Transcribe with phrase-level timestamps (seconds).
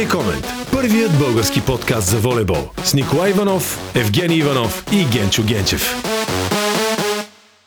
[0.00, 0.46] Волей Комент.
[0.72, 2.68] Първият български подкаст за волейбол.
[2.84, 6.09] С Николай Иванов, Евгений Иванов и Генчо Генчев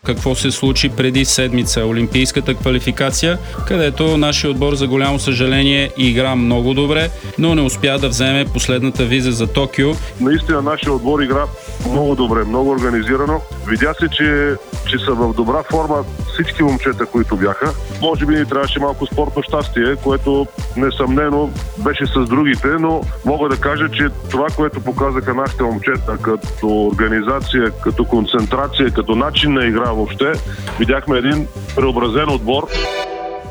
[0.03, 3.37] какво се случи преди седмица Олимпийската квалификация,
[3.67, 7.09] където нашия отбор за голямо съжаление игра много добре,
[7.39, 9.91] но не успя да вземе последната виза за Токио.
[10.21, 11.45] Наистина нашия отбор игра
[11.89, 13.41] много добре, много организирано.
[13.67, 14.55] Видя се, че,
[14.89, 17.73] че са в добра форма всички момчета, които бяха.
[18.01, 23.57] Може би ни трябваше малко спортно щастие, което несъмнено беше с другите, но мога да
[23.57, 29.92] кажа, че това, което показаха нашите момчета като организация, като концентрация, като начин на игра
[29.93, 30.31] въобще,
[30.79, 32.67] видяхме един преобразен отбор.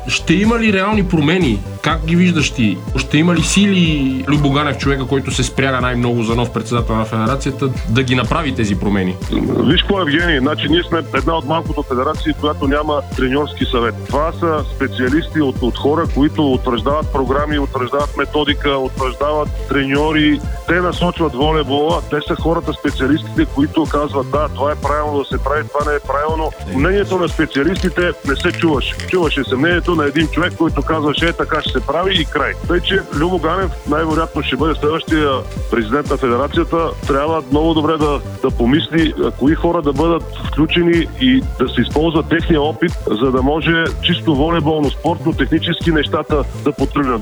[0.07, 1.59] Ще има ли реални промени?
[1.81, 2.77] Как ги виждаш ти?
[2.95, 7.69] Ще има ли сили Любоганев, човека, който се спряга най-много за нов председател на федерацията,
[7.89, 9.15] да ги направи тези промени?
[9.59, 13.95] Виж какво, Евгений, значи ние сме една от малкото федерации, която няма треньорски съвет.
[14.07, 20.39] Това са специалисти от, от хора, които утвърждават програми, утвърждават методика, утвърждават треньори.
[20.67, 25.43] Те насочват волейбола, те са хората, специалистите, които казват да, това е правилно да се
[25.43, 26.51] прави, това не е правилно.
[26.75, 28.95] Мнението на специалистите не се чуваше.
[29.07, 32.53] Чуваше се мнението на един човек, който казваше е така ще се прави и край.
[32.67, 35.29] Тъй, че Любо Ганев най-вероятно ще бъде следващия
[35.71, 36.89] президент на федерацията.
[37.07, 42.23] Трябва много добре да, да помисли кои хора да бъдат включени и да се използва
[42.23, 47.21] техния опит, за да може чисто волейболно, спортно, технически нещата да потръгнат.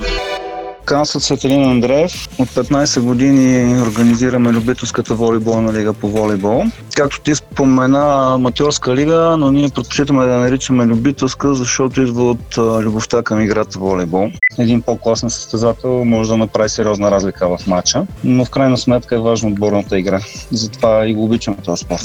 [0.86, 2.30] Казвам Светелин Андреев.
[2.40, 6.64] От 15 години организираме любителската волейболна лига по волейбол.
[6.96, 13.24] Както ти спомена, аматьорска лига, но ние предпочитаме да наричаме любителска, защото идва от любовта
[13.24, 14.30] към играта волейбол.
[14.58, 19.20] Един по-класен състезател може да направи сериозна разлика в матча, но в крайна сметка е
[19.20, 20.20] важно отборната игра.
[20.52, 22.04] Затова и го обичаме този спорт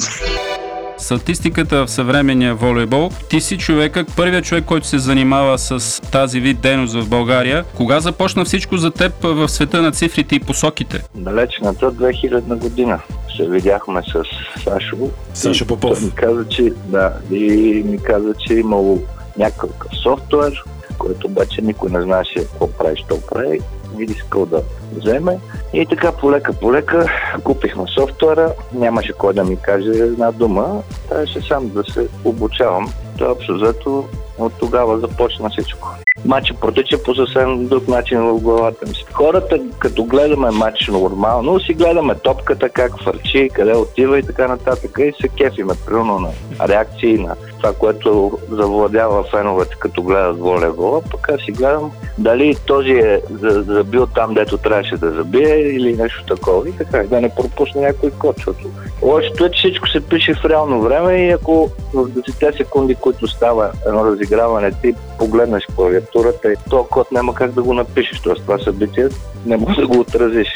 [0.98, 3.10] статистиката в съвременния волейбол.
[3.30, 7.64] Ти си човека, първият човек, който се занимава с тази вид дейност в България.
[7.76, 11.02] Кога започна всичко за теб в света на цифрите и посоките?
[11.14, 13.00] Далечната 2000 година
[13.36, 14.22] се видяхме с
[14.64, 14.96] Сашо.
[15.34, 16.02] Сашо Попов.
[16.02, 18.98] Ми каза, че, да, и ми каза, че е имало
[19.38, 20.64] някакъв софтуер,
[20.98, 23.60] който обаче никой не знаеше какво прави, що прави
[23.98, 24.62] искал да
[24.96, 25.38] вземе.
[25.72, 27.06] И така полека полека
[27.44, 32.92] купихме софтуера, нямаше кой да ми каже една дума, трябваше сам да се обучавам.
[33.18, 34.04] Това общо взето
[34.38, 35.88] от тогава започна всичко.
[36.24, 38.92] Матча протича по съвсем друг начин в главата ми.
[39.12, 44.98] Хората, като гледаме матч нормално, си гледаме топката, как фърчи, къде отива и така нататък.
[44.98, 46.30] И се кефиме, примерно на
[46.68, 51.02] реакции, на това, което завладява феновете, като гледат волейбола.
[51.10, 56.24] Пък аз си гледам дали този е забил там, дето трябваше да забие или нещо
[56.24, 56.68] такова.
[56.68, 58.68] И така, да не пропусне някой код, защото
[59.02, 63.28] лошото е, че всичко се пише в реално време и ако в 10 секунди, които
[63.28, 68.20] става едно разиграване, ти погледнеш клавиатурата и то код няма как да го напишеш.
[68.20, 69.08] Тоест това събитие
[69.46, 70.48] не може да го отразиш.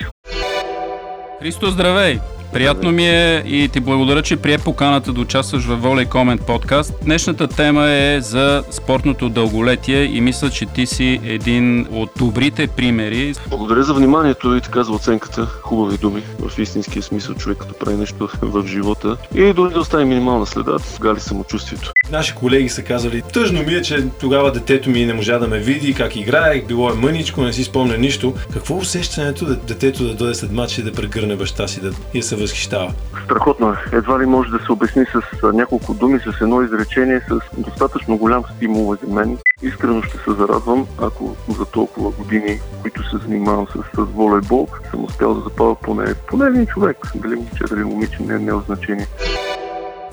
[1.41, 2.19] Христо, здравей!
[2.53, 6.95] Приятно ми е и ти благодаря, че прие поканата да участваш в Волей Комент подкаст.
[7.05, 13.35] Днешната тема е за спортното дълголетие и мисля, че ти си един от добрите примери.
[13.49, 15.47] Благодаря за вниманието и така за оценката.
[15.47, 20.05] Хубави думи в истинския смисъл човек като прави нещо в живота и дори да остави
[20.05, 21.93] минимална следа, гали самочувствието.
[22.11, 25.59] Наши колеги са казали, тъжно ми е, че тогава детето ми не можа да ме
[25.59, 28.35] види, как играе, било е мъничко, не си спомня нищо.
[28.53, 32.27] Какво усещането детето да дойде след матч и да прегърне баща си да, и да
[32.27, 32.93] се възхищава?
[33.25, 33.97] Страхотно е.
[33.97, 38.45] Едва ли може да се обясни с няколко думи, с едно изречение, с достатъчно голям
[38.57, 39.39] стимул за мен.
[39.63, 45.05] Искрено ще се зарадвам, ако за толкова години, които се занимавам с, с волейбол, съм
[45.05, 46.97] успял да запава поне, поне един човек.
[47.15, 49.07] Дали момче, дали момиче, не, не е значение.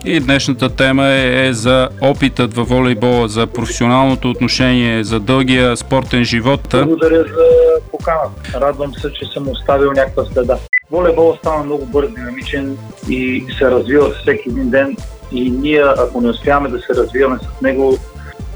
[0.05, 6.23] И днешната тема е, е за опитът във волейбола, за професионалното отношение, за дългия спортен
[6.23, 6.61] живот.
[6.71, 8.61] Благодаря за поканата.
[8.61, 10.57] Радвам се, че съм оставил някаква следа.
[10.91, 12.77] Волейболът стана много бърз, динамичен
[13.09, 14.97] и се развива всеки един ден.
[15.31, 17.97] И ние, ако не успяваме да се развиваме с него,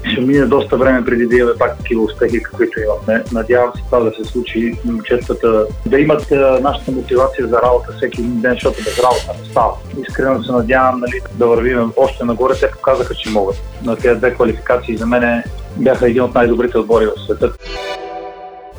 [0.04, 3.24] ще мине доста време преди да имаме пак такива успехи, каквито имаме.
[3.32, 6.30] Надявам се това да се случи момчетата да имат
[6.62, 9.72] нашата мотивация за работа всеки един ден, защото без работа не става.
[10.08, 12.54] Искрено се надявам нали, да вървим още нагоре.
[12.60, 13.56] Те показаха, че могат.
[13.84, 15.42] На тези две квалификации за мен
[15.76, 17.52] бяха един от най-добрите отбори в света.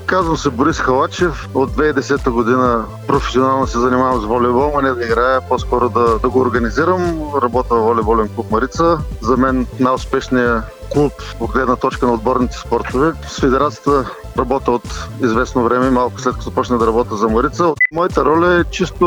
[0.06, 1.50] Казвам се Борис Халачев.
[1.54, 6.30] От 2010 година професионално се занимавам с волейбол, а не да играя, по-скоро да, да
[6.30, 7.22] го организирам.
[7.42, 8.98] Работя в волейболен клуб Марица.
[9.22, 10.64] За мен най-успешният
[10.94, 13.14] клуб от гледна точка на отборните спортове.
[13.28, 17.74] С федерацията работя от известно време, малко след като започна да работя за Марица.
[17.92, 19.06] Моята роля е чисто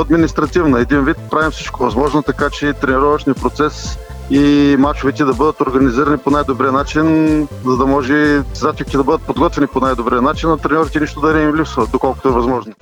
[0.00, 0.80] административна.
[0.80, 3.98] Един вид правим всичко възможно, така че тренировъчния процес
[4.32, 9.66] и мачовете да бъдат организирани по най-добрия начин, за да може състезателите да бъдат подготвени
[9.66, 12.72] по най-добрия начин, а треньорите нищо да не им липсва, доколкото е възможно.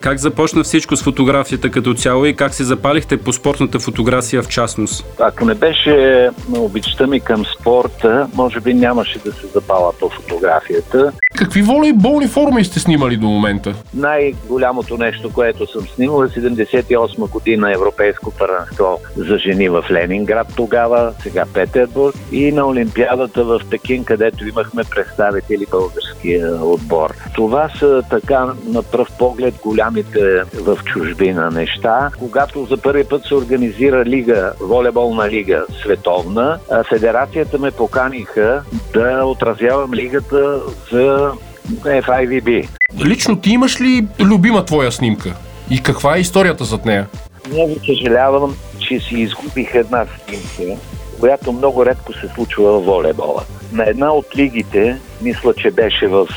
[0.00, 4.48] Как започна всичко с фотографията като цяло и как се запалихте по спортната фотография в
[4.48, 5.04] частност?
[5.18, 11.12] Ако не беше обичта ми към спорта, може би нямаше да се запала по фотографията.
[11.36, 13.74] Какви волейболни форми сте снимали до момента?
[13.94, 21.12] Най-голямото нещо, което съм снимал е 78 година Европейско първенство за жени в Ленинград тогава,
[21.22, 27.14] сега Петербург и на Олимпиадата в Пекин, където имахме представители българския отбор.
[27.34, 29.54] Това са така на пръв поглед
[29.90, 32.10] голямите в чужбина неща.
[32.18, 36.58] Когато за първи път се организира лига, волейболна лига световна,
[36.88, 40.60] федерацията ме поканиха да отразявам лигата
[40.92, 41.32] за
[41.84, 42.68] FIVB.
[43.04, 45.34] Лично ти имаш ли любима твоя снимка?
[45.70, 47.06] И каква е историята зад нея?
[47.52, 50.82] Много съжалявам, че си изгубих една снимка,
[51.20, 53.42] която много редко се случва в волейбола.
[53.72, 56.28] На една от лигите, мисля, че беше в,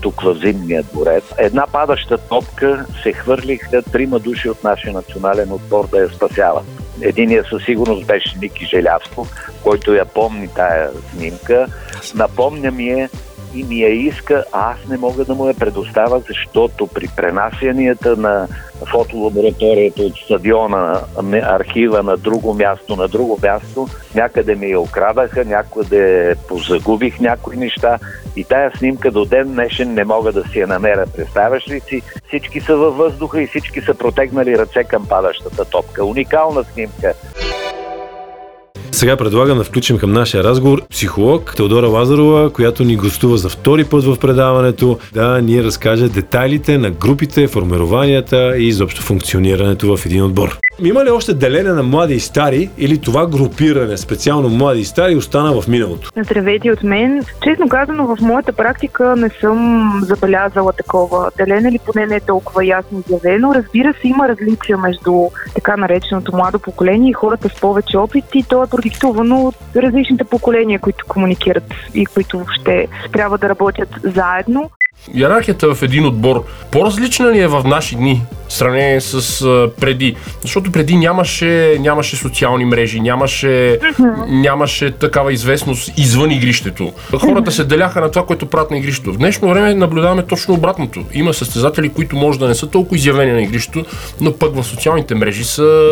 [0.00, 5.88] тук в Зимния дворец, една падаща топка се хвърлиха трима души от нашия национален отбор
[5.88, 6.64] да я спасяват.
[7.00, 9.28] Единия със сигурност беше Ники Желявсков,
[9.62, 11.66] който я помни тая снимка.
[12.14, 13.08] Напомня ми е
[13.54, 18.16] и ми я иска, а аз не мога да му я предоставя, защото при пренасянията
[18.16, 18.48] на
[18.86, 21.00] фотолабораторията от стадиона,
[21.32, 27.98] архива на друго място, на друго място, някъде ми я окрадаха, някъде позагубих някои неща
[28.36, 31.06] и тая снимка до ден днешен не мога да си я намеря.
[31.16, 32.02] Представяш ли си?
[32.28, 36.04] Всички са във въздуха и всички са протегнали ръце към падащата топка.
[36.04, 37.14] Уникална снимка.
[38.98, 43.84] Сега предлагам да включим към нашия разговор психолог Теодора Лазарова, която ни гостува за втори
[43.84, 50.24] път в предаването, да ни разкаже детайлите на групите, формированията и изобщо функционирането в един
[50.24, 50.58] отбор.
[50.84, 55.16] Има ли още делене на млади и стари или това групиране, специално млади и стари,
[55.16, 56.10] остана в миналото?
[56.16, 57.24] Здравейте от мен.
[57.44, 62.64] Честно казано, в моята практика не съм забелязала такова делене или поне не е толкова
[62.64, 63.54] ясно изявено.
[63.54, 68.44] Разбира се, има различия между така нареченото младо поколение и хората с повече опит и
[68.48, 74.70] то е продиктувано от различните поколения, които комуникират и които ще трябва да работят заедно.
[75.14, 80.16] Иерархията в един отбор по-различна ли е в наши дни в сравнение с а, преди?
[80.42, 83.78] Защото преди нямаше, нямаше социални мрежи, нямаше,
[84.28, 86.92] нямаше такава известност извън игрището.
[87.18, 89.12] Хората се деляха на това, което правят на игрището.
[89.12, 91.04] В днешно време наблюдаваме точно обратното.
[91.12, 93.84] Има състезатели, които може да не са толкова изявени на игрището,
[94.20, 95.88] но пък в социалните мрежи са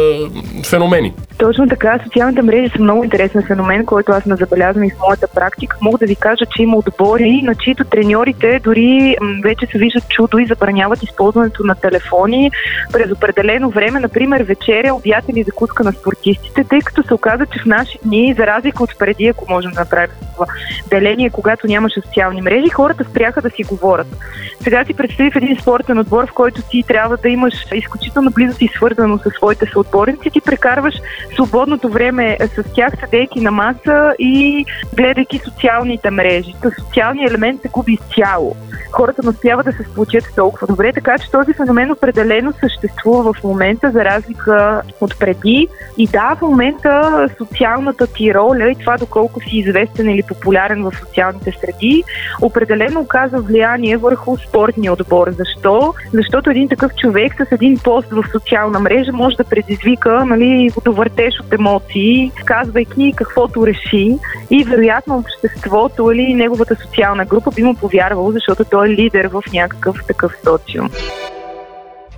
[0.65, 1.13] феномени.
[1.39, 5.29] Точно така, социалните мрежи са много интересен феномен, който аз не забелязвам и в моята
[5.35, 5.77] практика.
[5.83, 8.96] Мога да ви кажа, че има отбори, на чието треньорите дори
[9.43, 12.51] вече се виждат чудо и забраняват използването на телефони
[12.93, 17.59] през определено време, например вечеря, обяд или закуска на спортистите, тъй като се оказа, че
[17.59, 20.47] в наши дни, за разлика от преди, ако можем да направим това
[20.91, 24.07] деление, когато нямаше социални мрежи, хората спряха да си говорят.
[24.61, 28.63] Сега си представи в един спортен отбор, в който ти трябва да имаш изключително близост
[28.63, 30.95] и свързано с своите съотборници, ти прекарваш
[31.35, 34.65] свободното време с тях, седейки на маса и
[34.97, 36.55] гледайки социалните мрежи.
[36.81, 38.57] Социалният елемент се губи изцяло.
[38.93, 43.45] Хората не успяват да се сплотят толкова добре, така че този феномен определено съществува в
[43.45, 45.69] момента, за разлика от преди.
[45.99, 50.93] И да, в момента социалната ти роля и това доколко си известен или популярен в
[50.99, 52.05] социалните среди,
[52.43, 55.31] определено оказва влияние върху спортния отбор.
[55.31, 55.95] Защо?
[56.13, 61.41] Защото един такъв човек с един пост в социална мрежа може да предизвика нали, водовъртеж
[61.41, 64.17] от емоции, казвайки каквото реши
[64.51, 69.43] и вероятно обществото или неговата социална група би му повярвало, защото той е лидер в
[69.53, 70.91] някакъв такъв социум.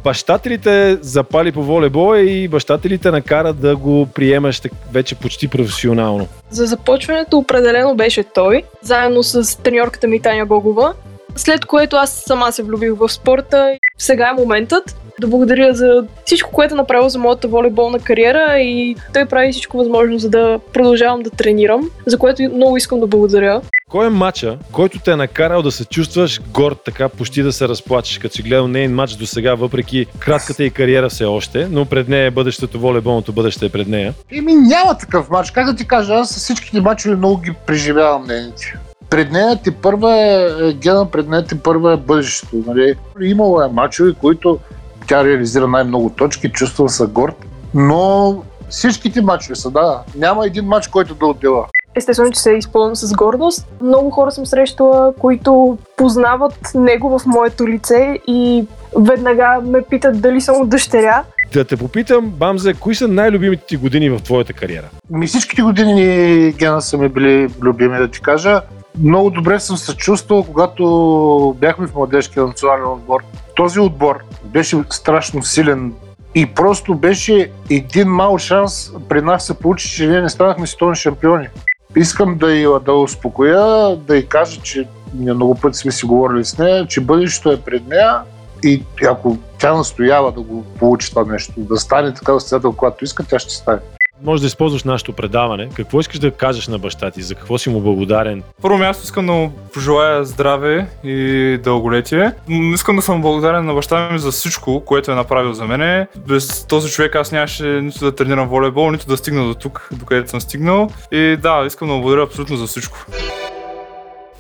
[0.05, 5.15] Бащата ли те запали по волейбола и бащата ли те накара да го приемаш вече
[5.15, 6.27] почти професионално?
[6.51, 10.95] За започването определено беше той, заедно с треньорката ми Таня Гогова,
[11.39, 13.79] след което аз сама се влюбих в спорта.
[13.99, 18.97] Сега е моментът да благодаря за всичко, което е направил за моята волейболна кариера и
[19.15, 23.61] той прави всичко възможно, за да продължавам да тренирам, за което много искам да благодаря.
[23.91, 27.69] Кой е матча, който те е накарал да се чувстваш горд, така почти да се
[27.69, 31.85] разплачеш, като си гледал нейн матч до сега, въпреки кратката и кариера все още, но
[31.85, 34.15] пред нея е бъдещето, волейболното бъдеще е пред нея?
[34.33, 35.51] Еми няма такъв матч.
[35.51, 38.79] Как да ти кажа, аз с всичките матчове много ги преживявам нейните.
[39.11, 42.57] Пред нея ти първа е, Гена, пред нея ти първа е бъдещето.
[42.67, 42.95] Нали?
[43.21, 44.59] Имало е матчове, които
[45.07, 48.37] тя реализира най-много точки, чувства се горд, но
[48.69, 50.03] всичките матчове са, да.
[50.17, 51.67] Няма един матч, който да отдела.
[51.95, 53.67] Естествено, че се изпълням с гордост.
[53.81, 60.41] Много хора съм срещала, които познават него в моето лице и веднага ме питат дали
[60.41, 61.25] съм от дъщеря.
[61.53, 64.87] Да те попитам, Бамзе, кои са най-любимите ти години в твоята кариера?
[65.11, 68.63] Ми всичките години Гена са ми били любими, да ти кажа.
[69.03, 73.21] Много добре съм се чувствал, когато бяхме в младежкия национален отбор.
[73.57, 75.95] Този отбор беше страшно силен
[76.35, 80.97] и просто беше един мал шанс при нас се получи, че ние не станахме световни
[80.97, 81.49] шампиони.
[81.97, 86.45] Искам да я да успокоя, да й кажа, че ние много пъти сме си говорили
[86.45, 88.21] с нея, че бъдещето е пред нея
[88.65, 93.25] и ако тя настоява да го получи това нещо, да стане такава състезател, когато иска,
[93.25, 93.79] тя ще стане.
[94.23, 95.69] Може да използваш нашето предаване.
[95.75, 97.23] Какво искаш да кажеш на баща ти?
[97.23, 98.43] За какво си му благодарен?
[98.63, 102.33] Първо място искам да му пожелая здраве и дълголетие.
[102.49, 106.07] Искам да съм благодарен на баща ми за всичко, което е направил за мене.
[106.29, 110.31] Без този човек аз нямаше нито да тренирам волейбол, нито да стигна до тук, докъдето
[110.31, 110.91] съм стигнал.
[111.13, 113.07] И да, искам да му благодаря абсолютно за всичко.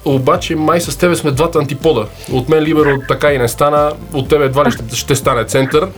[0.04, 2.06] Обаче май с тебе сме двата антипода.
[2.32, 5.88] От мен Либеро така и не стана, от тебе едва ли ще, ще стане център.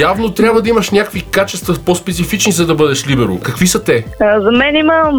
[0.00, 3.38] Явно трябва да имаш някакви качества по-специфични, за да бъдеш Либеро.
[3.42, 4.04] Какви са те?
[4.20, 5.12] За мен има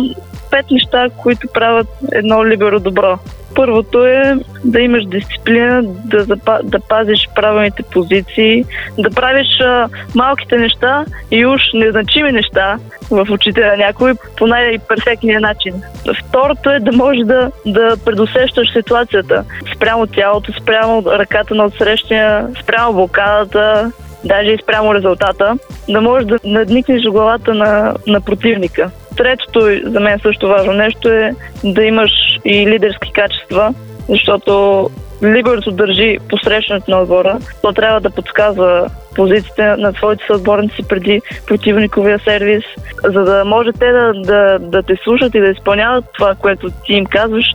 [0.51, 3.19] пет неща, които правят едно либеро добро.
[3.55, 4.35] Първото е
[4.65, 8.65] да имаш дисциплина, да, запа, да пазиш правилните позиции,
[8.97, 12.77] да правиш а, малките неща и уж незначими неща
[13.11, 15.81] в очите на някой по най-перфектния начин.
[16.27, 19.43] Второто е да можеш да, да предусещаш ситуацията
[19.75, 23.91] спрямо тялото, спрямо ръката на отсрещния, спрямо блокадата,
[24.25, 25.57] даже и спрямо резултата,
[25.89, 28.91] да можеш да надникнеш в главата на, на противника.
[29.17, 31.31] Третото, за мен също важно нещо е
[31.63, 32.11] да имаш
[32.45, 33.73] и лидерски качества,
[34.09, 34.89] защото
[35.23, 37.37] либерото държи посрещането на отбора.
[37.61, 42.63] То трябва да подсказва позициите на своите съотборници преди противниковия сервис,
[43.03, 46.93] за да може те да, да, да те слушат и да изпълняват това, което ти
[46.93, 47.45] им казваш,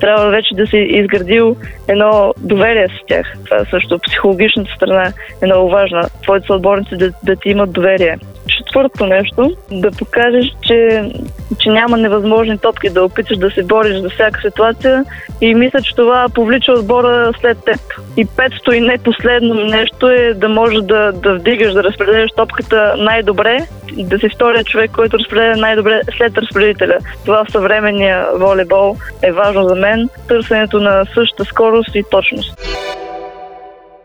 [0.00, 1.56] трябва вече да си изградил
[1.88, 3.26] едно доверие с тях.
[3.44, 5.12] Това също психологичната страна
[5.42, 6.02] е много важна.
[6.22, 8.18] Твоите съотборници да, да ти имат доверие.
[8.66, 11.10] Четвърто нещо, да покажеш, че,
[11.58, 15.04] че няма невъзможни топки, да опиташ да се бориш за всяка ситуация
[15.40, 17.80] и мисля, че това повлича отбора след теб.
[18.16, 22.94] И петото и не последно нещо е да можеш да, да вдигаш, да разпределяш топката
[22.98, 23.58] най-добре,
[23.96, 26.98] да си втория човек, който разпределя най-добре след разпределителя.
[27.24, 30.08] Това в съвременния волейбол е важно за мен.
[30.28, 32.54] Търсенето на същата скорост и точност.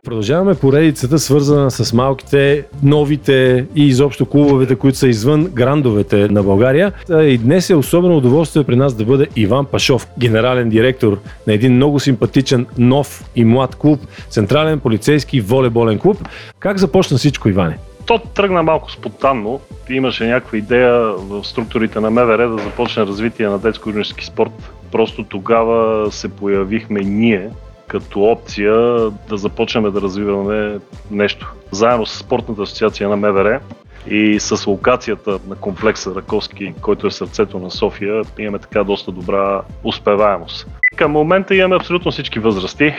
[0.05, 6.91] Продължаваме поредицата, свързана с малките, новите и изобщо клубовете, които са извън грандовете на България.
[7.09, 11.75] И днес е особено удоволствие при нас да бъде Иван Пашов, генерален директор на един
[11.75, 16.27] много симпатичен, нов и млад клуб, Централен полицейски волейболен клуб.
[16.59, 17.77] Как започна всичко, Иване?
[18.05, 19.59] То тръгна малко спонтанно.
[19.89, 24.71] Имаше някаква идея в структурите на МВР да започне развитие на детско-юношески спорт.
[24.91, 27.49] Просто тогава се появихме ние
[27.87, 28.73] като опция
[29.29, 30.79] да започнем да развиваме
[31.11, 31.53] нещо.
[31.71, 33.59] Заедно с Спортната асоциация на МВР
[34.07, 39.61] и с локацията на комплекса Раковски, който е сърцето на София, имаме така доста добра
[39.83, 40.67] успеваемост.
[40.95, 42.93] Към момента имаме абсолютно всички възрасти,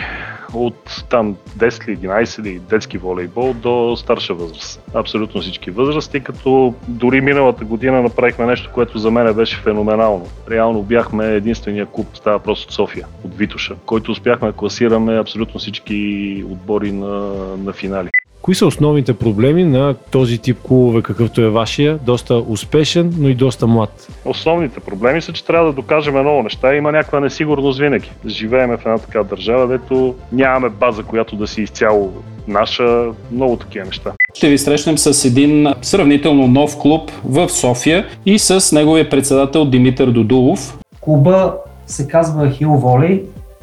[0.55, 4.83] от там 10 или 11 или детски волейбол до старша възраст.
[4.95, 10.27] Абсолютно всички възрасти, като дори миналата година направихме нещо, което за мен беше феноменално.
[10.51, 16.45] Реално бяхме единствения клуб, става просто София, от Витуша, който успяхме да класираме абсолютно всички
[16.51, 17.17] отбори на,
[17.57, 18.09] на финали.
[18.47, 21.99] Кои са основните проблеми на този тип клубове, какъвто е вашия?
[21.99, 24.09] Доста успешен, но и доста млад.
[24.25, 26.75] Основните проблеми са, че трябва да докажем много неща.
[26.75, 28.11] Има някаква несигурност винаги.
[28.27, 32.13] Живееме в една така държава, дето нямаме база, която да си изцяло
[32.49, 33.07] наша.
[33.33, 34.13] Много такива неща.
[34.35, 40.11] Ще ви срещнем с един сравнително нов клуб в София и с неговия председател Димитър
[40.11, 40.79] Додулов.
[41.01, 41.55] Клуба
[41.87, 43.23] се казва Хил Волей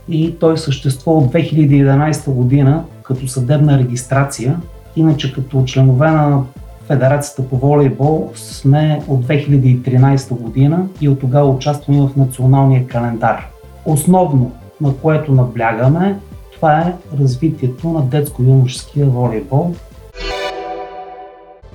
[0.10, 4.58] и той съществува от 2011 година като съдебна регистрация.
[4.96, 6.44] Иначе като членове на
[6.88, 13.48] Федерацията по волейбол сме от 2013 година и от тогава участваме в националния календар.
[13.86, 16.16] Основно, на което наблягаме,
[16.56, 19.76] това е развитието на детско-юношеския волейбол.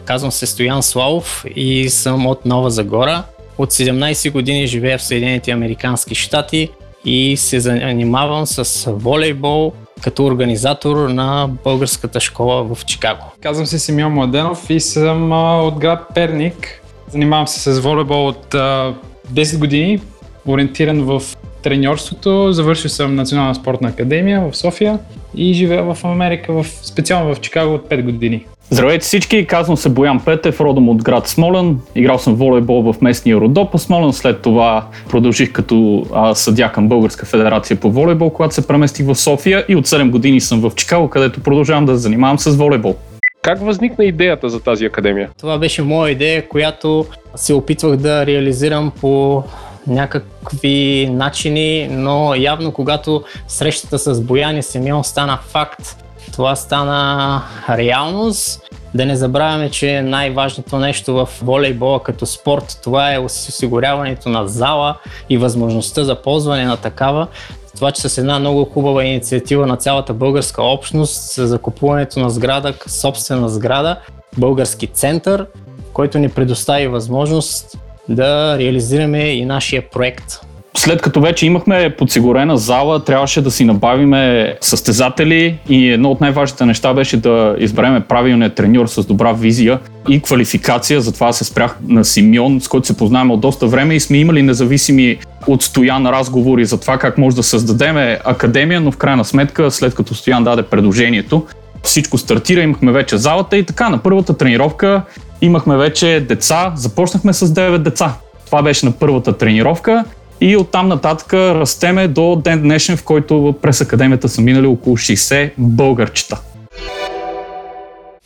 [0.05, 3.25] Казвам се Стоян Славов и съм от Нова Загора.
[3.59, 6.71] От 17 години живея в Съединените Американски щати
[7.05, 13.23] и се занимавам с волейбол като организатор на българската школа в Чикаго.
[13.41, 15.33] Казвам се Симеон Младенов и съм
[15.67, 16.83] от град Перник.
[17.09, 18.95] Занимавам се с волейбол от а,
[19.33, 20.01] 10 години,
[20.47, 21.23] ориентиран в
[21.63, 22.53] треньорството.
[22.53, 24.99] Завършил съм Национална спортна академия в София
[25.35, 28.47] и живея в Америка, в, специално в Чикаго от 5 години.
[28.71, 31.81] Здравейте всички, казвам се Боян Петев, родом от град Смолен.
[31.95, 37.27] Играл съм волейбол в местния Родопа Смолен, след това продължих като а, съдя към Българска
[37.27, 41.11] федерация по волейбол, когато се преместих в София и от 7 години съм в Чикаго,
[41.11, 42.97] където продължавам да се занимавам с волейбол.
[43.43, 45.31] Как възникна идеята за тази академия?
[45.39, 49.43] Това беше моя идея, която се опитвах да реализирам по
[49.87, 55.97] някакви начини, но явно когато срещата с Боян и Симеон стана факт,
[56.33, 58.63] това стана реалност.
[58.95, 64.97] Да не забравяме, че най-важното нещо в волейбола като спорт, това е осигуряването на зала
[65.31, 67.27] и възможността за ползване на такава.
[67.75, 72.75] Това, че с една много хубава инициатива на цялата българска общност за закупуването на сграда,
[72.87, 73.97] собствена сграда,
[74.39, 75.47] български център,
[75.93, 80.41] който ни предостави възможност да реализираме и нашия проект.
[80.79, 86.67] След като вече имахме подсигурена зала, трябваше да си набавиме състезатели и едно от най-важните
[86.67, 91.01] неща беше да избереме правилният треньор с добра визия и квалификация.
[91.01, 94.43] Затова се спрях на Симеон, с който се познаваме от доста време и сме имали
[94.43, 99.71] независими от Стоян разговори за това как може да създадем академия, но в крайна сметка,
[99.71, 101.47] след като Стоян даде предложението,
[101.83, 105.03] всичко стартира, имахме вече залата и така на първата тренировка
[105.41, 108.15] имахме вече деца, започнахме с 9 деца.
[108.47, 110.05] Това беше на първата тренировка
[110.41, 115.51] и оттам нататък растеме до ден днешен, в който през академията са минали около 60
[115.59, 116.41] българчета.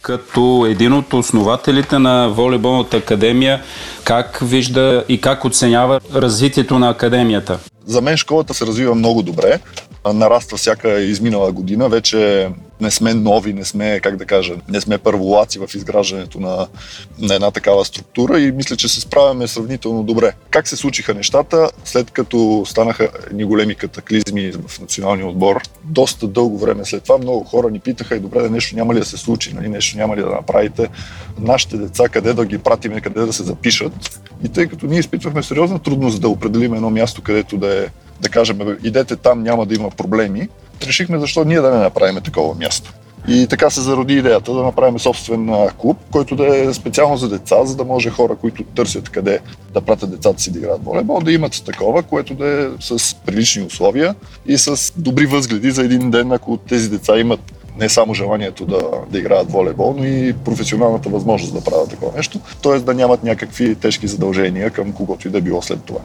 [0.02, 3.62] Като един от основателите на волейболната академия,
[4.04, 7.58] как вижда и как оценява развитието на академията?
[7.86, 9.60] За мен школата се развива много добре.
[10.14, 11.88] Нараства всяка изминала година.
[11.88, 12.48] Вече
[12.82, 16.66] не сме нови, не сме, как да кажа, не сме първолаци в изграждането на,
[17.18, 20.32] на една такава структура и мисля, че се справяме сравнително добре.
[20.50, 26.58] Как се случиха нещата, след като станаха едни големи катаклизми в националния отбор, доста дълго
[26.58, 29.16] време след това много хора ни питаха и добре, да нещо няма ли да се
[29.16, 30.88] случи, нали, нещо няма ли да направите,
[31.40, 34.20] нашите деца къде да ги пратиме, къде да се запишат.
[34.44, 37.86] И тъй като ние изпитвахме сериозна трудност да определим едно място, където да е,
[38.20, 40.48] да кажем, идете там, няма да има проблеми,
[40.82, 42.92] решихме защо ние да не направим такова място.
[43.28, 47.64] И така се зароди идеята да направим собствен клуб, който да е специално за деца,
[47.64, 49.38] за да може хора, които търсят къде
[49.74, 53.62] да пратят децата си да играят волейбол, да имат такова, което да е с прилични
[53.62, 54.14] условия
[54.46, 57.40] и с добри възгледи за един ден, ако тези деца имат
[57.78, 62.40] не само желанието да, да играят волейбол, но и професионалната възможност да правят такова нещо,
[62.62, 62.78] т.е.
[62.78, 66.00] да нямат някакви тежки задължения към когото и да било след това.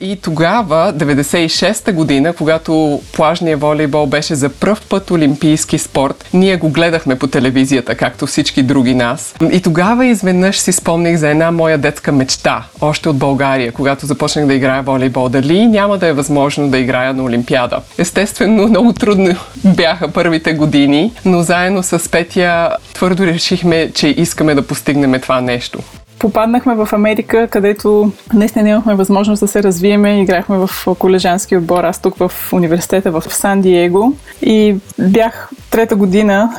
[0.00, 6.68] И тогава, 96-та година, когато плажния волейбол беше за пръв път олимпийски спорт, ние го
[6.68, 9.34] гледахме по телевизията, както всички други нас.
[9.52, 14.46] И тогава изведнъж си спомних за една моя детска мечта, още от България, когато започнах
[14.46, 15.28] да играя волейбол.
[15.28, 17.80] Дали няма да е възможно да играя на Олимпиада?
[17.98, 19.34] Естествено, много трудно
[19.64, 25.78] бяха първите години, но заедно с Петя твърдо решихме, че искаме да постигнем това нещо
[26.18, 30.20] попаднахме в Америка, където наистина имахме възможност да се развиеме.
[30.20, 34.12] Играхме в колежански отбор, аз тук в университета в Сан Диего.
[34.42, 36.50] И бях трета година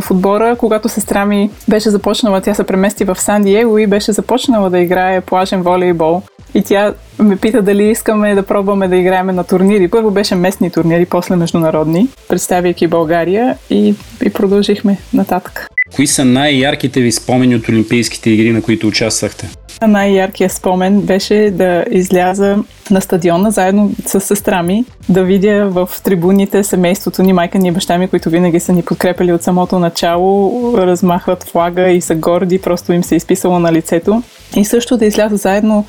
[0.00, 4.12] в отбора, когато сестра ми беше започнала, тя се премести в Сан Диего и беше
[4.12, 6.22] започнала да играе плажен волейбол.
[6.54, 9.88] И тя ме пита дали искаме да пробваме да играем на турнири.
[9.88, 15.68] Първо беше местни турнири, после международни, представяйки България и, и продължихме нататък.
[15.96, 19.48] Кои са най-ярките ви спомени от Олимпийските игри, на които участвахте?
[19.86, 22.56] Най-яркият спомен беше да изляза
[22.90, 27.72] на стадиона заедно с сестра ми, да видя в трибуните семейството ни, майка ни и
[27.72, 32.60] баща ми, които винаги са ни подкрепили от самото начало, размахват флага и са горди,
[32.60, 34.22] просто им се е изписало на лицето.
[34.56, 35.84] И също да изляза заедно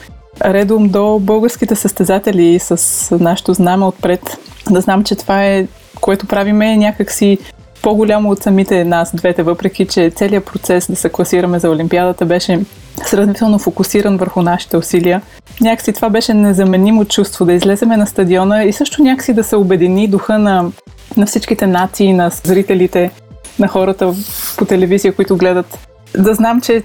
[0.46, 4.38] редом до българските състезатели с нашето знаме отпред.
[4.72, 5.68] Да знам, че това е,
[6.02, 7.38] което правиме, някакси
[7.82, 12.60] по-голямо от самите нас двете, въпреки че целият процес да се класираме за Олимпиадата беше
[13.06, 15.22] сравнително фокусиран върху нашите усилия.
[15.62, 20.08] Някакси това беше незаменимо чувство да излеземе на стадиона и също някакси да се обедини
[20.08, 20.72] духа на,
[21.18, 23.12] на всичките нации, на зрителите,
[23.60, 24.14] на хората
[24.58, 25.88] по телевизия, които гледат.
[26.18, 26.84] Да знам, че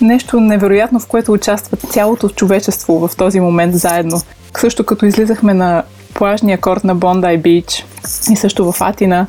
[0.00, 4.20] нещо невероятно, в което участва цялото човечество в този момент заедно.
[4.56, 5.82] Също като излизахме на
[6.14, 7.84] плажния корт на Бондай Бич
[8.30, 9.26] и също в Атина,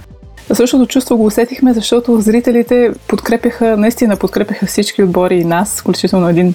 [0.53, 6.53] Същото чувство го усетихме, защото зрителите подкрепяха, наистина подкрепяха всички отбори и нас, включително един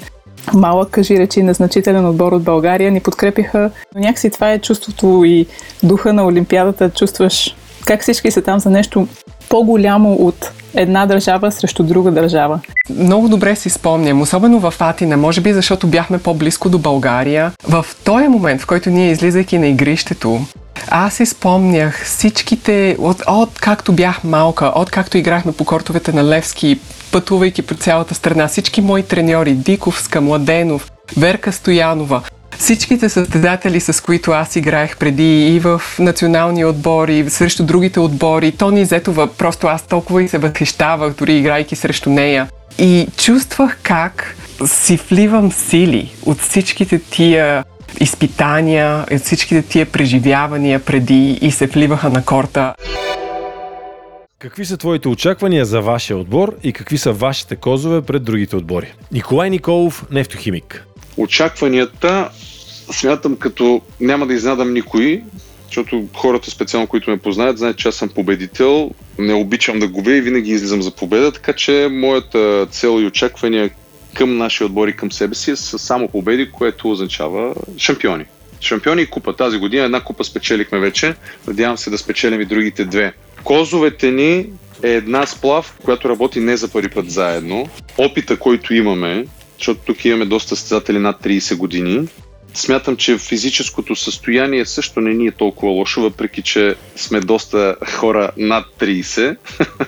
[0.54, 3.70] малък, кажи речи, незначителен отбор от България, ни подкрепяха.
[3.94, 5.46] Но някакси това е чувството и
[5.82, 6.90] духа на Олимпиадата.
[6.90, 9.08] Чувстваш как всички са там за нещо
[9.48, 12.60] по-голямо от една държава срещу друга държава.
[12.90, 17.52] Много добре си спомням, особено в Атина, може би защото бяхме по-близко до България.
[17.68, 20.40] В този момент, в който ние излизайки на игрището,
[20.88, 26.24] аз си спомнях всичките, от, от както бях малка, от както играхме по кортовете на
[26.24, 26.80] Левски,
[27.12, 32.22] пътувайки по цялата страна, всички мои треньори, Диковска, Младенов, Верка Стоянова,
[32.58, 38.52] всичките състезатели, с които аз играех преди и в националния отбор, и срещу другите отбори,
[38.52, 42.48] Тони Зетова, просто аз толкова и се възхищавах, дори играйки срещу нея.
[42.78, 47.64] И чувствах как си вливам сили от всичките тия
[48.00, 52.74] изпитания, всичките тия преживявания преди и се вливаха на корта.
[54.38, 58.92] Какви са твоите очаквания за вашия отбор и какви са вашите козове пред другите отбори?
[59.12, 60.86] Николай Николов, нефтохимик.
[61.16, 62.30] Очакванията
[62.92, 65.22] смятам като няма да изнадам никой,
[65.66, 70.12] защото хората специално, които ме познаят, знаят, че аз съм победител, не обичам да губя
[70.12, 73.70] и винаги излизам за победа, така че моята цел и очаквания
[74.14, 78.24] към нашия отбор и към себе си са само победи, което означава шампиони.
[78.60, 79.36] Шампиони и купа.
[79.36, 81.14] Тази година една купа спечелихме вече.
[81.46, 83.12] Надявам се да спечелим и другите две.
[83.44, 84.46] Козовете ни
[84.82, 87.68] е една сплав, която работи не за първи път заедно.
[87.98, 89.26] Опита, който имаме,
[89.58, 92.08] защото тук имаме доста състезатели над 30 години,
[92.54, 98.30] Смятам, че физическото състояние също не ни е толкова лошо, въпреки че сме доста хора
[98.36, 99.36] над 30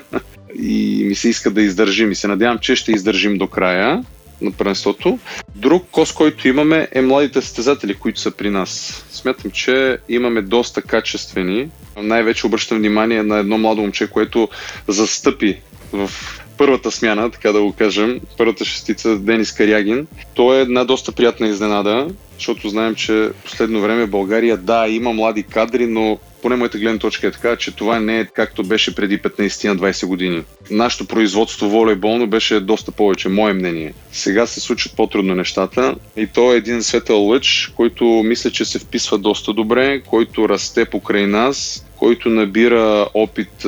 [0.61, 4.03] и ми се иска да издържим и се надявам, че ще издържим до края
[4.43, 5.19] на първенството.
[5.55, 9.03] Друг кос, който имаме е младите състезатели, които са при нас.
[9.11, 11.69] Смятам, че имаме доста качествени.
[11.97, 14.49] Най-вече обръщам внимание на едно младо момче, което
[14.87, 15.59] застъпи
[15.93, 16.09] в
[16.57, 20.07] първата смяна, така да го кажем, първата шестица Денис Карягин.
[20.33, 25.43] То е една доста приятна изненада, защото знаем, че последно време България, да, има млади
[25.43, 29.19] кадри, но поне моята гледна точка е така, че това не е както беше преди
[29.19, 30.43] 15 20 години.
[30.71, 33.93] Нашето производство волейболно беше доста повече, мое мнение.
[34.11, 38.79] Сега се случват по-трудно нещата и то е един светъл лъч, който мисля, че се
[38.79, 43.65] вписва доста добре, който расте покрай нас, който набира опит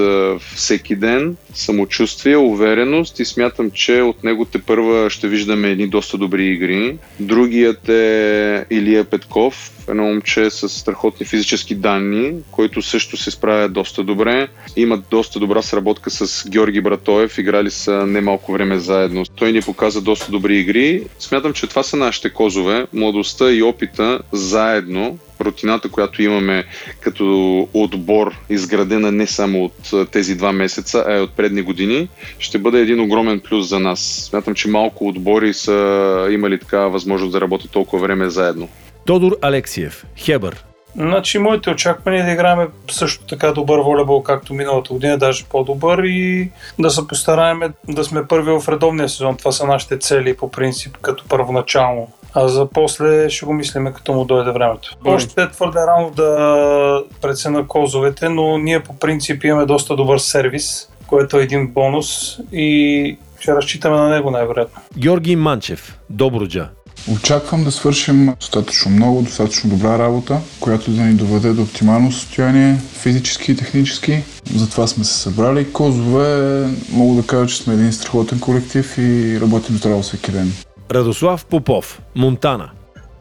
[0.56, 6.18] всеки ден, самочувствие, увереност и смятам, че от него те първа ще виждаме едни доста
[6.18, 6.98] добри игри.
[7.20, 14.04] Другият е Илия Петков, едно момче с страхотни физически данни, който също се справя доста
[14.04, 14.48] добре.
[14.76, 19.24] Имат доста добра сработка с Георги Братоев, играли са немалко време заедно.
[19.36, 21.04] Той ни показа доста добри игри.
[21.20, 22.86] Смятам, че това са нашите козове.
[22.94, 26.64] Младостта и опита заедно рутината, която имаме
[27.02, 32.58] като отбор, изградена не само от тези два месеца, а и от предни години, ще
[32.60, 34.00] бъде един огромен плюс за нас.
[34.30, 38.70] Смятам, че малко отбори са имали така възможност да работят толкова време заедно.
[39.06, 40.64] Тодор Алексиев, Хебър.
[40.96, 46.04] Значи, моите очаквания е да играем също така добър волейбол, както миналата година, даже по-добър
[46.04, 49.38] и да се постараем да сме първи в редовния сезон.
[49.38, 52.08] Това са нашите цели по принцип, като първоначално.
[52.36, 54.96] А за после ще го мислиме, като му дойде времето.
[55.06, 60.90] Още е твърде рано да прецена козовете, но ние по принцип имаме доста добър сервис,
[61.08, 64.82] което е един бонус и ще разчитаме на него най-вероятно.
[64.98, 66.70] Георги Манчев, Добруджа.
[67.14, 72.78] Очаквам да свършим достатъчно много, достатъчно добра работа, която да ни доведе до оптимално състояние,
[72.94, 74.24] физически и технически.
[74.56, 75.74] Затова сме се събрали.
[75.74, 80.54] Козове, мога да кажа, че сме един страхотен колектив и работим здраво всеки ден.
[80.92, 82.72] Радослав Попов, Монтана.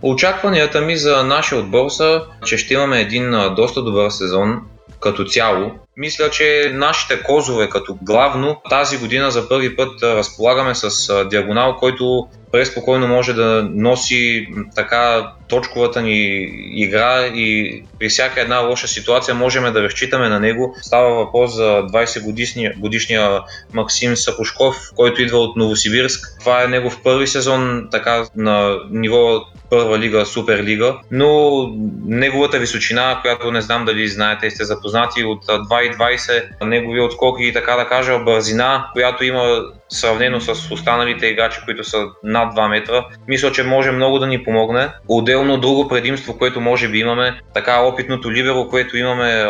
[0.03, 4.61] Очакванията ми за нашия отбор са, че ще имаме един доста добър сезон
[5.01, 5.71] като цяло.
[5.97, 12.29] Мисля, че нашите козове като главно тази година за първи път разполагаме с диагонал, който
[12.55, 19.73] преспокойно може да носи така точковата ни игра и при всяка една лоша ситуация можем
[19.73, 20.77] да разчитаме на него.
[20.83, 23.41] Става въпрос за 20 годишния, годишния
[23.73, 26.37] Максим Сапушков, който идва от Новосибирск.
[26.41, 29.41] Това е негов първи сезон така на ниво
[29.71, 31.63] първа лига, супер лига, но
[32.07, 37.53] неговата височина, която не знам дали знаете и сте запознати от 2.20, неговия отскок и
[37.53, 43.05] така да кажа бързина, която има сравнено с останалите играчи, които са над 2 метра,
[43.29, 44.89] мисля, че може много да ни помогне.
[45.09, 49.45] Отделно друго предимство, което може би имаме, така опитното либеро, което имаме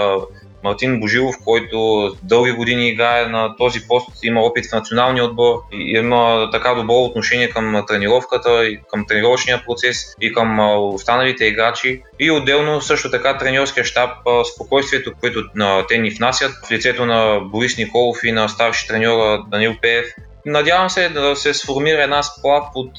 [0.64, 6.48] Мартин Божилов, който дълги години играе на този пост, има опит в националния отбор, има
[6.52, 12.02] така добро отношение към тренировката, и към тренировъчния процес и към останалите играчи.
[12.18, 14.10] И отделно също така тренерския щаб,
[14.54, 15.42] спокойствието, което
[15.88, 20.06] те ни внасят в лицето на Борис Николов и на старши треньор Данил Пеев,
[20.46, 22.92] Надявам се да се сформира една сплав от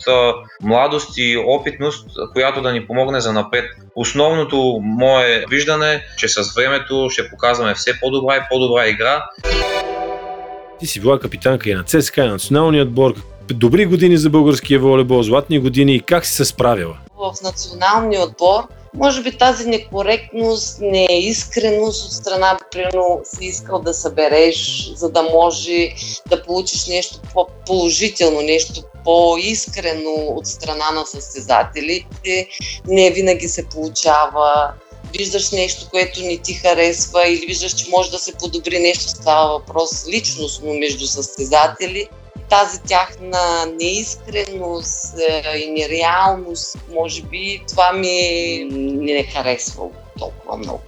[0.62, 3.66] младост и опитност, която да ни помогне за напред.
[3.96, 9.26] Основното мое виждане е, че с времето ще показваме все по-добра и по-добра игра.
[10.80, 13.14] Ти си била капитанка и на ЦСКА, и на националния отбор.
[13.50, 16.02] Добри години за българския волейбол, златни години.
[16.02, 16.98] Как си се справила?
[17.18, 18.64] В националния отбор
[18.96, 25.94] може би тази некоректност, неискреност от страна, примерно си искал да събереш, за да може
[26.30, 32.48] да получиш нещо по-положително, нещо по-искрено от страна на състезателите,
[32.88, 34.72] не винаги се получава.
[35.18, 39.50] Виждаш нещо, което не ти харесва или виждаш, че може да се подобри нещо, става
[39.50, 42.08] въпрос личностно между състезатели.
[42.50, 50.82] Тази тяхна неискреност е, и нереалност, може би това ми не е харесвало толкова много.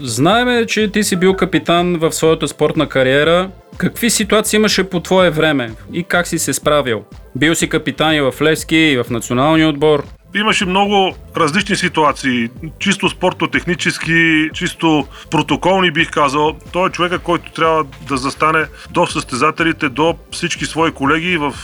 [0.00, 3.50] Знаеме, че ти си бил капитан в своята спортна кариера.
[3.76, 7.04] Какви ситуации имаше по твое време и как си се справил?
[7.34, 10.04] Бил си капитан и в Левски, и в националния отбор.
[10.34, 16.56] Имаше много различни ситуации, чисто спортно-технически, чисто протоколни бих казал.
[16.72, 21.54] Той е човека, който трябва да застане до състезателите, до всички свои колеги в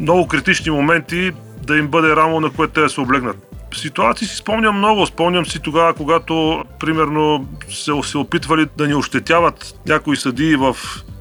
[0.00, 1.30] много критични моменти
[1.66, 3.36] да им бъде рамо, на което те да се облегнат.
[3.74, 5.06] Ситуации си спомням много.
[5.06, 10.76] Спомням си тогава, когато, примерно, се, се опитвали да ни ощетяват някои съдии в,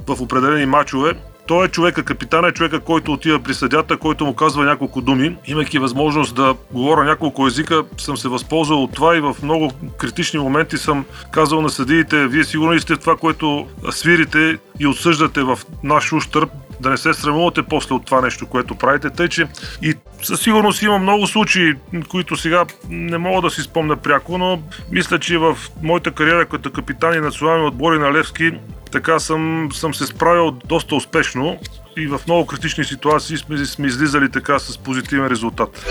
[0.08, 1.14] в определени матчове
[1.52, 5.36] той е човека, капитана е човека, който отива при съдята, който му казва няколко думи.
[5.46, 10.40] Имайки възможност да говоря няколко езика, съм се възползвал от това и в много критични
[10.40, 16.14] моменти съм казал на съдиите, вие сигурно сте това, което свирите и отсъждате в наш
[16.14, 19.10] ущърп, да не се срамувате после от това нещо, което правите.
[19.10, 19.48] Тъй, че
[19.82, 21.76] и със сигурност има много случаи,
[22.10, 24.62] които сега не мога да си спомня пряко, но
[24.92, 28.52] мисля, че в моята кариера като капитан и национални отбори на Левски
[28.92, 31.60] така съм, съм се справил доста успешно
[31.98, 35.86] и в много критични ситуации сме, сме излизали така с позитивен резултат.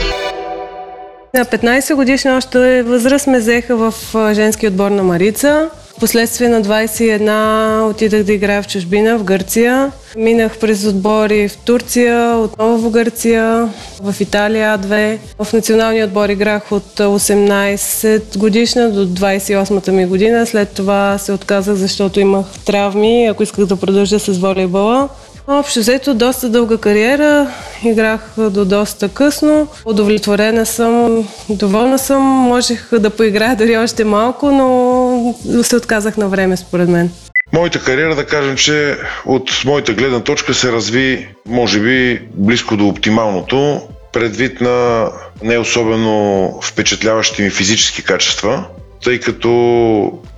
[1.34, 3.94] На 15 годишна още възраст ме взеха в
[4.34, 5.70] женски отбор на Марица.
[6.00, 9.92] Последствие на 21 отидах да играя в чужбина, в Гърция.
[10.16, 13.68] Минах през отбори в Турция, отново в Гърция,
[14.02, 15.18] в Италия А2.
[15.42, 20.46] В националния отбор играх от 18 годишна до 28-та ми година.
[20.46, 25.08] След това се отказах, защото имах травми, ако исках да продължа с волейбола.
[25.52, 27.50] Общо взето доста дълга кариера,
[27.84, 35.62] играх до доста късно, удовлетворена съм, доволна съм, можех да поиграя дори още малко, но
[35.62, 37.10] се отказах на време според мен.
[37.52, 42.88] Моята кариера, да кажем, че от моята гледна точка се разви, може би, близко до
[42.88, 43.80] оптималното,
[44.12, 45.08] предвид на
[45.42, 48.64] не особено впечатляващи ми физически качества,
[49.04, 49.50] тъй като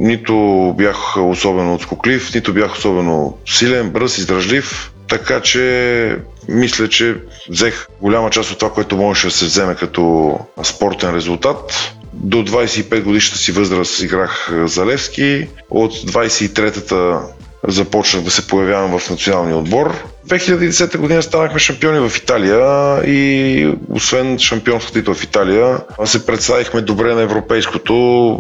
[0.00, 0.34] нито
[0.78, 4.91] бях особено отскоклив, нито бях особено силен, бърз, издръжлив.
[5.12, 6.16] Така че
[6.48, 7.16] мисля, че
[7.48, 11.92] взех голяма част от това, което можеше да се вземе като спортен резултат.
[12.12, 15.48] До 25 годишната си възраст играх за Левски.
[15.70, 17.20] От 23-та
[17.68, 19.94] започнах да се появявам в националния отбор.
[20.28, 22.60] 2010 година станахме шампиони в Италия
[23.06, 27.94] и освен шампионската титла в Италия, се представихме добре на европейското,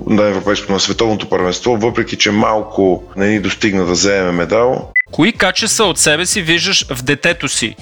[0.06, 4.92] на европейското, на световното първенство, въпреки че малко не ни достигна да вземем медал.
[5.12, 7.76] Кои качества от себе си виждаш в детето си?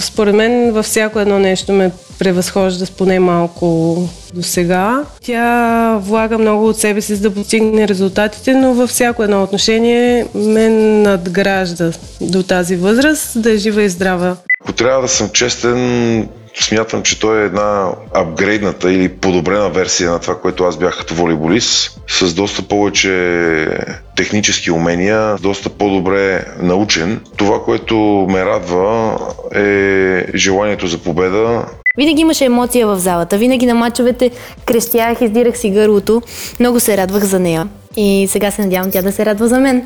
[0.00, 3.96] Според мен във всяко едно нещо ме превъзхожда с поне малко
[4.34, 5.04] до сега.
[5.24, 10.26] Тя влага много от себе си за да постигне резултатите, но във всяко едно отношение
[10.34, 14.36] ме надгражда до тази възраст, да е жива и здрава.
[14.60, 16.28] Ако трябва да съм честен,
[16.64, 21.14] смятам, че той е една апгрейдната или подобрена версия на това, което аз бях като
[21.14, 23.68] волейболист, с доста повече
[24.16, 27.20] технически умения, доста по-добре научен.
[27.36, 27.96] Това, което
[28.30, 29.18] ме радва
[29.54, 31.64] е желанието за победа.
[31.98, 33.38] Винаги имаше емоция в залата.
[33.38, 34.30] Винаги на мачовете
[34.66, 36.22] крещях, издирах си гърлото.
[36.60, 37.68] Много се радвах за нея.
[37.96, 39.84] И сега се надявам тя да се радва за мен.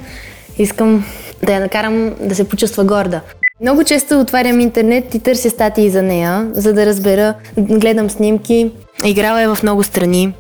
[0.58, 1.04] Искам
[1.42, 3.20] да я накарам да се почувства горда.
[3.62, 8.70] Много често отварям интернет и търся статии за нея, за да разбера, гледам снимки.
[9.04, 10.32] Играла е в много страни.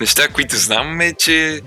[0.00, 1.60] Неща, които знам е, че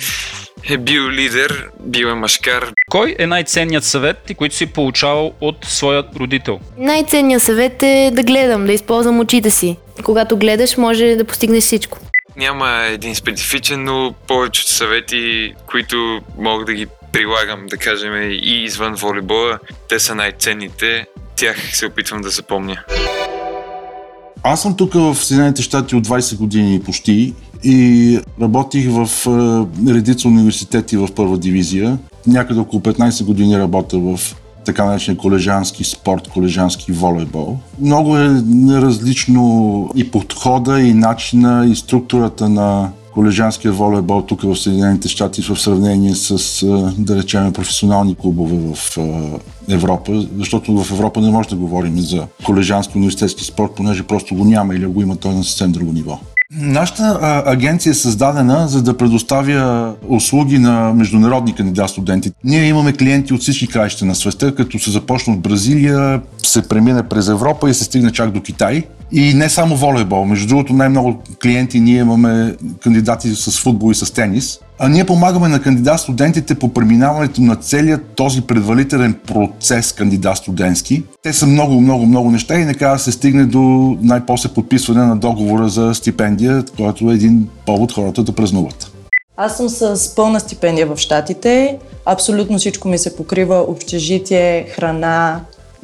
[0.69, 2.71] е бил лидер, бил е машкар.
[2.91, 6.59] Кой е най-ценният съвет, ти, който си получавал от своят родител?
[6.77, 9.77] Най-ценният съвет е да гледам, да използвам очите си.
[10.03, 11.97] Когато гледаш, може да постигнеш всичко.
[12.37, 18.95] Няма един специфичен, но повечето съвети, които мога да ги прилагам, да кажем, и извън
[18.95, 21.05] волейбола, те са най-ценните.
[21.35, 22.83] Тях се опитвам да запомня.
[24.43, 29.07] Аз съм тук в Съединените щати от 20 години почти и работих в
[29.87, 31.97] редица университети в първа дивизия.
[32.27, 34.19] Някъде около 15 години работя в
[34.65, 37.57] така наречен колежански спорт, колежански волейбол.
[37.79, 45.07] Много е неразлично и подхода, и начина, и структурата на колежанския волейбол тук в Съединените
[45.07, 46.65] щати в сравнение с,
[46.97, 48.97] да речем, професионални клубове в
[49.69, 54.45] Европа, защото в Европа не може да говорим за колежански университетски спорт, понеже просто го
[54.45, 56.19] няма или го има той на съвсем друго ниво.
[56.53, 62.31] Нашата агенция е създадена за да предоставя услуги на международни кандидат-студенти.
[62.43, 67.03] Ние имаме клиенти от всички краища на света, като се започна от Бразилия, се премине
[67.03, 68.83] през Европа и се стигне чак до Китай.
[69.11, 70.25] И не само волейбол.
[70.25, 74.59] Между другото, най-много клиенти ние имаме кандидати с футбол и с тенис.
[74.83, 81.03] А ние помагаме на кандидат-студентите по преминаването на целият този предварителен процес кандидат-студентски.
[81.23, 83.59] Те са много, много, много неща и накрая се стигне до
[84.01, 88.91] най-после подписване на договора за стипендия, който е един повод хората да празнуват.
[89.37, 91.77] Аз съм с пълна стипендия в Штатите.
[92.05, 93.65] Абсолютно всичко ми се покрива.
[93.67, 95.41] Общежитие, храна,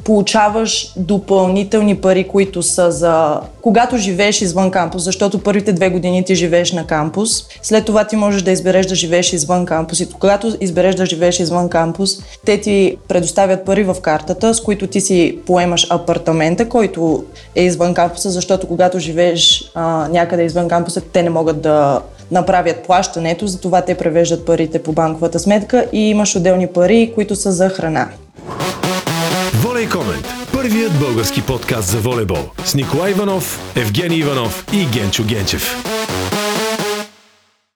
[0.08, 6.34] получаваш допълнителни пари, които са за когато живееш извън кампус, защото първите две години ти
[6.34, 10.56] живееш на кампус, след това ти можеш да избереш да живееш извън кампус и когато
[10.60, 12.10] избереш да живееш извън кампус,
[12.46, 17.94] те ти предоставят пари в картата, с които ти си поемаш апартамента, който е извън
[17.94, 23.80] кампуса, защото когато живееш а, някъде извън кампуса, те не могат да направят плащането, затова
[23.80, 28.08] те превеждат парите по банковата сметка и имаш отделни пари, които са за храна.
[29.54, 30.28] Волей Комент.
[30.52, 35.84] Първият български подкаст за волейбол с Николай Иванов, Евгений Иванов и Генчо Генчев.